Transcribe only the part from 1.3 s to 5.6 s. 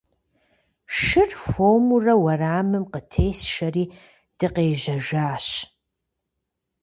хуэмурэ уэрамым къытесшэри, дыкъежьэжащ.